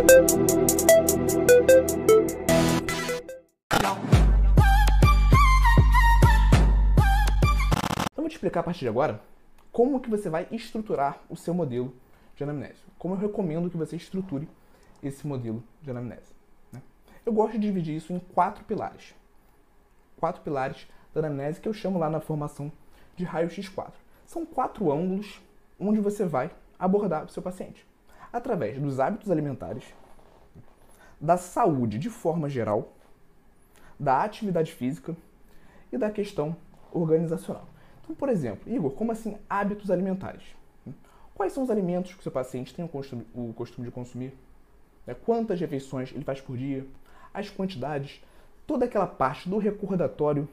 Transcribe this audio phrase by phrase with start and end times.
[0.00, 0.16] Então
[8.16, 9.20] vou te explicar a partir de agora
[9.70, 11.94] como que você vai estruturar o seu modelo
[12.34, 12.82] de anamnese.
[12.98, 14.48] Como eu recomendo que você estruture
[15.02, 16.32] esse modelo de anamnese.
[16.72, 16.80] Né?
[17.26, 19.14] Eu gosto de dividir isso em quatro pilares.
[20.16, 22.72] Quatro pilares da anamnese que eu chamo lá na formação
[23.16, 23.92] de raio-x 4.
[24.24, 25.42] São quatro ângulos
[25.78, 27.89] onde você vai abordar o seu paciente.
[28.32, 29.84] Através dos hábitos alimentares,
[31.20, 32.92] da saúde de forma geral,
[33.98, 35.14] da atividade física
[35.92, 36.56] e da questão
[36.92, 37.68] organizacional.
[38.02, 40.42] Então, por exemplo, Igor, como assim hábitos alimentares?
[41.34, 44.36] Quais são os alimentos que o seu paciente tem o costume, o costume de consumir?
[45.06, 46.86] Né, quantas refeições ele faz por dia?
[47.32, 48.22] As quantidades?
[48.66, 50.48] Toda aquela parte do recordatório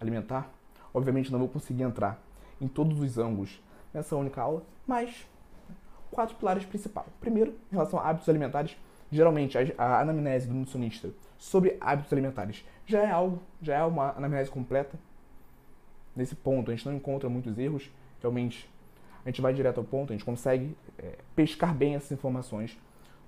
[0.00, 0.50] alimentar.
[0.92, 2.20] Obviamente não vou conseguir entrar
[2.60, 5.26] em todos os ângulos nessa única aula, mas
[6.10, 7.06] quatro pilares principais.
[7.20, 8.76] Primeiro, em relação a hábitos alimentares,
[9.10, 14.50] geralmente a anamnese do nutricionista sobre hábitos alimentares já é algo, já é uma anamnese
[14.50, 14.98] completa.
[16.14, 18.68] Nesse ponto, a gente não encontra muitos erros, realmente
[19.24, 22.78] a gente vai direto ao ponto, a gente consegue é, pescar bem essas informações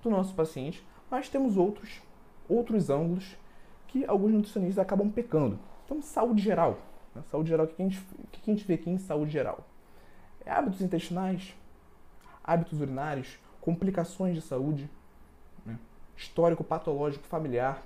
[0.01, 2.01] do nosso paciente, mas temos outros,
[2.49, 3.37] outros ângulos
[3.87, 5.59] que alguns nutricionistas acabam pecando.
[5.85, 6.79] Então, saúde geral.
[7.15, 7.21] Né?
[7.29, 9.65] Saúde geral, o que a, gente, o que a gente vê aqui em saúde geral?
[10.45, 11.55] É hábitos intestinais,
[12.43, 14.89] hábitos urinários, complicações de saúde,
[15.65, 15.77] né?
[16.17, 17.81] histórico patológico familiar.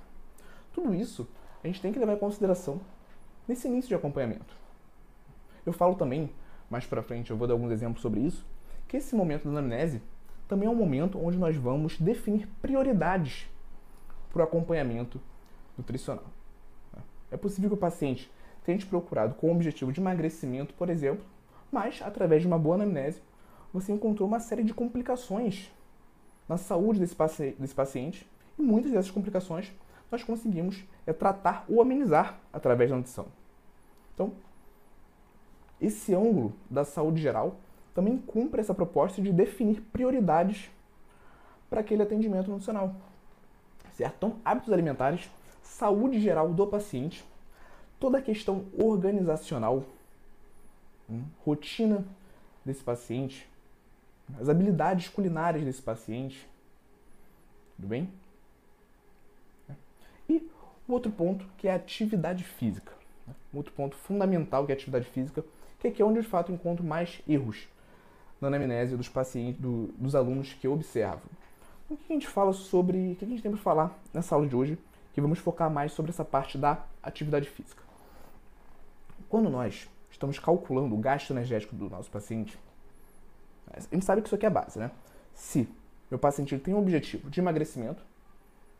[0.72, 1.28] Tudo isso
[1.62, 2.80] a gente tem que levar em consideração
[3.46, 4.56] nesse início de acompanhamento.
[5.64, 6.30] Eu falo também,
[6.70, 8.44] mais para frente, eu vou dar alguns exemplos sobre isso,
[8.86, 10.02] que esse momento da anamnese
[10.48, 13.46] também é um momento onde nós vamos definir prioridades
[14.32, 15.20] para o acompanhamento
[15.76, 16.24] nutricional.
[17.30, 18.30] É possível que o paciente
[18.64, 21.24] tenha te procurado com o objetivo de emagrecimento, por exemplo,
[21.70, 23.20] mas através de uma boa anamnese
[23.72, 25.70] você encontrou uma série de complicações
[26.48, 28.26] na saúde desse, paci desse paciente
[28.58, 29.72] e muitas dessas complicações
[30.10, 33.26] nós conseguimos é, tratar ou amenizar através da nutrição.
[34.14, 34.32] Então,
[35.80, 37.56] esse ângulo da saúde geral
[37.94, 40.70] também cumpre essa proposta de definir prioridades
[41.68, 42.94] para aquele atendimento nutricional.
[43.92, 44.14] Certo?
[44.16, 45.28] Então, hábitos alimentares,
[45.62, 47.24] saúde geral do paciente,
[48.00, 49.84] toda a questão organizacional,
[51.10, 52.04] hum, rotina
[52.64, 53.48] desse paciente,
[54.40, 56.48] as habilidades culinárias desse paciente.
[57.76, 58.10] Tudo bem?
[60.28, 60.50] E
[60.86, 62.92] o outro ponto que é a atividade física.
[63.26, 63.34] Né?
[63.54, 65.44] Outro ponto fundamental que é a atividade física,
[65.78, 67.68] que aqui é onde de fato encontro mais erros
[68.40, 71.22] na anamnese dos pacientes, do, dos alunos que eu observo.
[71.88, 74.46] O que a gente fala sobre, o que a gente tem para falar nessa aula
[74.46, 74.78] de hoje,
[75.14, 77.82] que vamos focar mais sobre essa parte da atividade física.
[79.28, 82.58] Quando nós estamos calculando o gasto energético do nosso paciente,
[83.90, 84.90] a gente sabe que isso aqui é a base, né?
[85.34, 85.68] Se
[86.10, 88.02] meu paciente tem um objetivo de emagrecimento,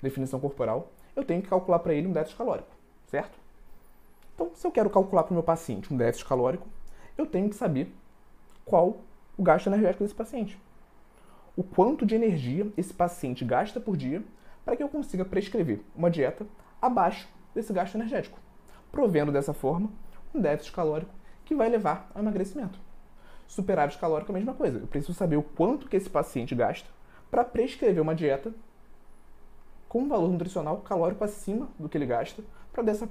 [0.02, 2.68] definição corporal, eu tenho que calcular para ele um déficit calórico,
[3.06, 3.38] certo?
[4.34, 6.66] Então, se eu quero calcular para o meu paciente um déficit calórico,
[7.16, 7.92] eu tenho que saber
[8.64, 8.98] qual
[9.36, 10.58] o gasto energético desse paciente.
[11.56, 14.22] O quanto de energia esse paciente gasta por dia
[14.64, 16.46] para que eu consiga prescrever uma dieta
[16.80, 18.38] abaixo desse gasto energético,
[18.92, 19.90] provendo dessa forma
[20.32, 21.12] um déficit calórico
[21.44, 22.78] que vai levar ao emagrecimento.
[23.48, 24.78] Superávit calórico é a mesma coisa.
[24.78, 26.88] Eu preciso saber o quanto que esse paciente gasta
[27.30, 28.52] para prescrever uma dieta
[29.88, 33.08] com um valor nutricional calórico acima do que ele gasta, para dessa,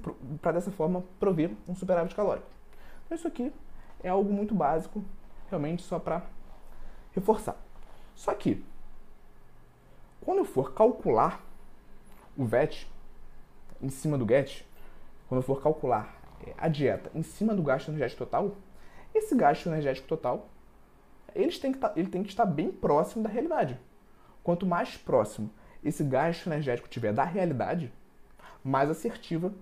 [0.53, 2.47] dessa forma prover um superávit calórico.
[3.05, 3.51] Então, isso aqui
[4.03, 5.03] é algo muito básico
[5.49, 6.23] realmente só para
[7.13, 7.57] reforçar.
[8.15, 8.63] Só que,
[10.21, 11.43] quando eu for calcular
[12.37, 12.87] o VET
[13.81, 14.65] em cima do GET,
[15.27, 16.15] quando eu for calcular
[16.45, 18.55] é, a dieta em cima do gasto energético total,
[19.17, 20.49] esse gasto energético total
[21.37, 23.79] eles têm que tá, ele tem que estar bem próximo da realidade.
[24.43, 25.51] Quanto mais próximo
[25.83, 27.93] esse gasto energético tiver da realidade,
[28.63, 29.53] mais assertiva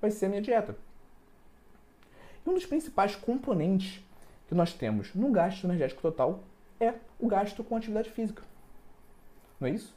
[0.00, 0.76] vai ser a minha dieta.
[2.46, 4.02] E um dos principais componentes
[4.46, 6.44] que nós temos no gasto energético total
[6.80, 8.42] é o gasto com atividade física.
[9.58, 9.94] Não é isso?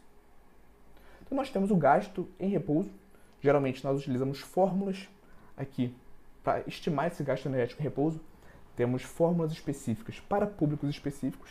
[1.21, 2.91] Então nós temos o gasto em repouso.
[3.39, 5.07] Geralmente nós utilizamos fórmulas
[5.55, 5.95] aqui
[6.43, 8.19] para estimar esse gasto energético em repouso.
[8.75, 11.49] Temos fórmulas específicas para públicos específicos.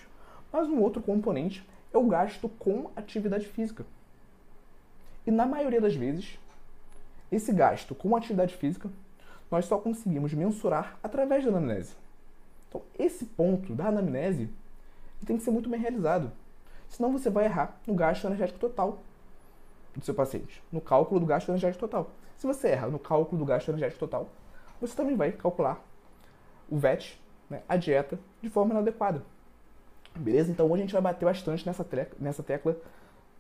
[0.52, 3.84] Mas um outro componente é o gasto com atividade física.
[5.26, 6.38] E na maioria das vezes,
[7.30, 8.90] esse gasto com atividade física
[9.50, 11.94] nós só conseguimos mensurar através da anamnese.
[12.68, 14.48] Então, esse ponto da anamnese
[15.26, 16.30] tem que ser muito bem realizado.
[16.88, 18.98] Senão você vai errar no gasto energético total
[19.94, 22.10] do seu paciente, no cálculo do gasto energético total.
[22.36, 24.28] Se você erra no cálculo do gasto energético total,
[24.80, 25.84] você também vai calcular
[26.70, 29.22] o VET, né, a dieta, de forma inadequada.
[30.14, 30.50] Beleza?
[30.50, 31.86] Então hoje a gente vai bater bastante nessa,
[32.18, 32.76] nessa tecla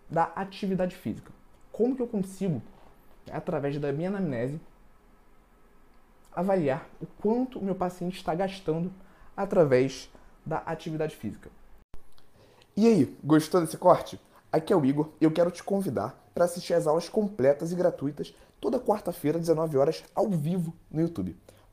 [0.08, 1.32] da atividade física.
[1.72, 2.60] Como que eu consigo,
[3.30, 4.60] através da minha anamnese,
[6.32, 8.92] avaliar o quanto o meu paciente está gastando
[9.36, 10.10] através
[10.44, 11.50] da atividade física.
[12.76, 14.20] E aí, gostou desse corte?
[14.52, 17.76] Aqui é o Igor e eu quero te convidar para assistir às aulas completas e
[17.76, 21.36] gratuitas toda quarta-feira, 19 horas, ao vivo no YouTube.